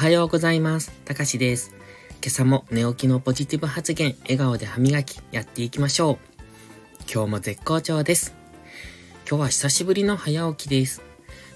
[0.00, 0.92] はようございます。
[1.04, 1.74] たかしです。
[2.22, 6.18] 今朝も寝起きのポジティブ発言、笑顔で歯磨き、やっていきましょう。
[7.12, 8.34] 今日も絶好調です。
[9.28, 11.02] 今日は久しぶりの早起きです。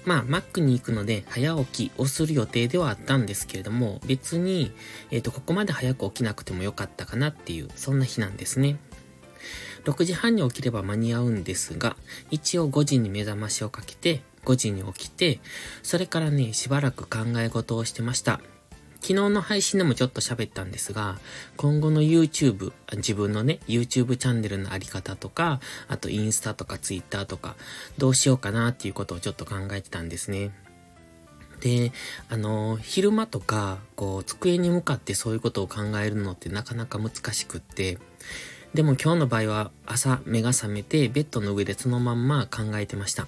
[0.05, 4.71] まあ、マックに行くので、早起きをする予定ではあったんですけれども、別に、
[5.09, 8.77] えっ、と、ここまで早く起きなくてもよかったかなっていう、そんな日なんですね。
[9.85, 11.95] 6時半に起きれば間に合うんですが、
[12.31, 15.39] 一応5時に目覚ましをかけて、5時に起きて、
[15.83, 18.39] それからね、しばらく考え事をしてました。
[19.01, 21.19] 昨日の配信でもちょっと喋ったんですが、
[21.57, 27.55] 今後の YouTube、自分のね、YouTube チャンネルのあり方とか、あとインスタとか Twitter とか、
[27.99, 30.51] どうしようかなっていうことをちょっと考えてたんですね。
[31.59, 31.91] で、
[32.29, 37.99] あの、昼間とか、こう、机に向かってそういうことを考えるのってなかなか難しくって、
[38.75, 43.25] でも今日の場合は朝目が覚めてベッドの上でそのまんま考えてました。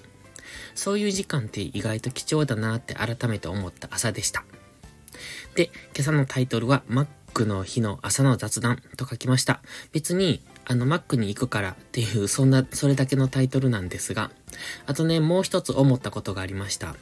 [0.74, 4.44] そういう時間って意外と貴重だなって改めて思った朝でした。
[5.54, 9.62] で、今朝のタイトルは、マックの日の朝の雑談と書きました。
[9.90, 14.30] 別に、あの、マックに行くからっていう、そんな、それだけのタイトルなんですが、
[14.84, 16.94] あとね、もう一つ思ったことがありました。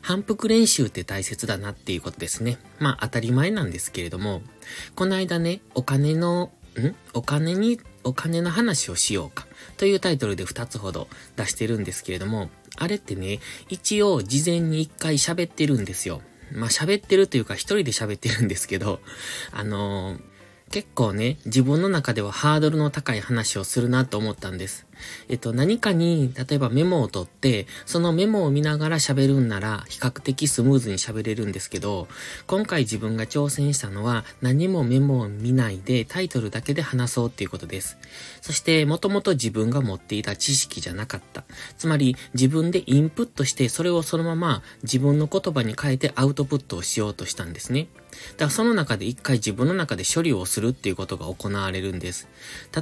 [0.00, 2.58] 反復練習って大切だなっていうことですね。
[2.80, 4.42] まあ当たり前なんですけれども、
[4.96, 6.94] この間ね、お金の、ん？
[7.12, 16.22] お金に、お金の話をしようかというタイトルで2つほど出してるんですけれども、あれってね、一応事前に1回喋ってるんですよ。
[16.52, 19.00] まあ喋ってるというか一人で喋ってるんですけど、
[19.52, 20.31] あのー
[20.72, 24.86] 結構ね、自分の中ではハードルの高い話をするなと思ったんです。
[25.28, 32.08] えっと、何かに、例えばメモを取って、そのメモを見ながら喋るんなら、比較的スムーズに喋れるんですけど、
[32.46, 37.98] 今回自分が挑戦したのは、何もメモを見ないで、タイトルだけで話そうっていうことです。
[38.40, 41.44] そして、もともと自分が持っていた知識じゃなかった。
[41.76, 47.88] つまり、自分でインプットして、それをそのまま自分の言葉に変えてアウトプットをしようとしたんですね。
[48.32, 52.28] だからその中で一回自分の中で処理をするっていうことが行われるんです。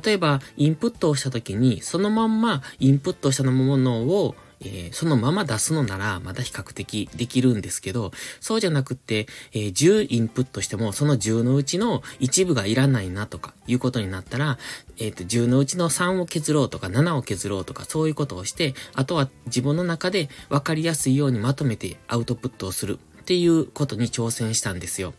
[0.05, 14.59] 例えば、インプットをした時に、そのまんまインプットしたものをえーそのまま出すのなら、まだ比較的できるんですけど、そうじゃなくって、えー10インプットしても、その10のうちの一部がいらないなとか、いうことになったら、
[14.99, 25.15] えっ、と、10のうちの3を削ろうとか、7を削ろうとか、そういうことをして、あとは自分の中で分かりやすいようにまとめてアウトプットをするっていうことに挑戦したんですよ。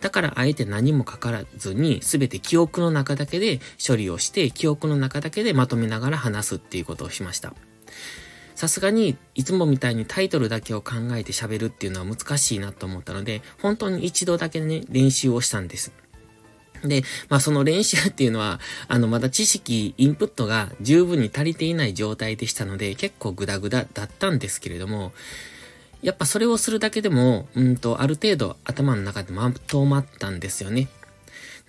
[0.00, 7.54] だからあえて何も書からずに全て記憶の中だけで処理をして記憶の中だけでまとめながら話すっていうことをしました。
[8.54, 15.92] さすがにいつもみたいにタイトルだけを考えて喋るっていうのは難しいなと思ったので本当に一度だけね練習をしたんです。
[16.84, 25.12] で、まあその練習っていうのは、あのまだ知識、インプットが十分に足りていない状態でしたので結構グダグダだったんですけれども、
[26.02, 30.88] やっぱそれをするだけでも、うんと、ある程度頭の中でまとまったんですよね。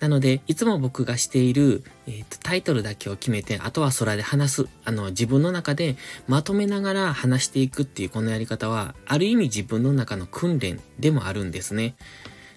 [0.00, 4.68] なので、いつも僕がしている、えーとタイトルだけを決めて、あとは空で話す。
[4.84, 5.96] あの、自分の中で
[6.26, 11.94] まとめながら話していくっていうこのやり方は、ある意味自分の中の訓練でもあるんですね。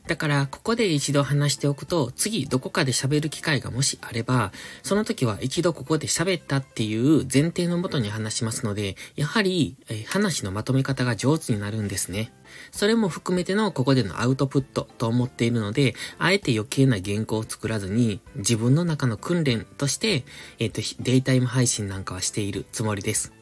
[0.07, 9.75] だから、ここで一度話しておくと、次どこかで喋る機会がもしあれば、その時は一度ここで喋ったっていう前提のもとに話しますので、やはり、
[10.07, 12.31] 話のまとめ方が上手になるんですね。
[12.72, 20.23] それも含めてのここでのアウトプットと思っているので、あえて余計な原稿を作らずに、自分の中の訓練として、
[20.59, 23.34] えっ、と、デイタイム配信なんかはしているつもりです。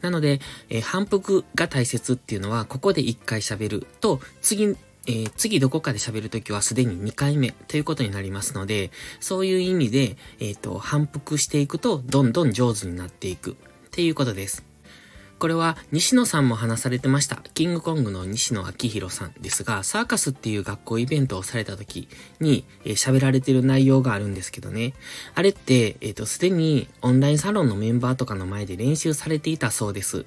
[0.00, 4.76] なので、えー反復が大切っていうのは、ここで1回喋ると、次、
[5.06, 13.54] えー次どこかで喋るときはすでに2回目ということになりますので、そういう意味で、えっ、と、反復していくと、どんどん上手になっていくっ
[13.90, 14.73] ていうことです。
[15.44, 17.36] これは西野さんも話されてました。
[17.52, 22.08] キングコングの西野昭弘さんですが、サーカスっていう学校イベントをされた時
[22.40, 24.94] にえー喋、られてる内容があるんですけどね。
[25.34, 30.24] あれって、えっ、と、すでにオンラインサロンのメンバーとかの前で練習されていたそうです。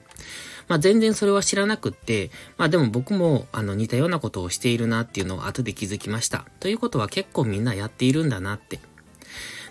[0.67, 2.29] まあ全然それは知らなくって、
[2.59, 6.45] まあでも僕もあの似たようなことをしているなっていうのを後で気づきました。
[6.59, 8.79] ということは結構みんなやっているんだなって。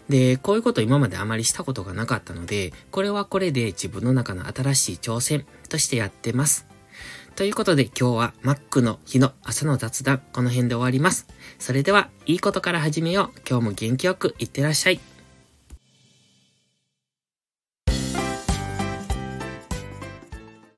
[0.09, 6.67] で、こういうこと今まであまりしたことがなかったので、これはこれで自分の中の新しい挑戦としてやってます。
[7.35, 11.27] ということで今日はマックの日の朝の雑談この辺で終わります。
[11.59, 13.41] それでは、いいことから始めよう。
[13.49, 15.01] 今日も元気よくいってらっしゃい。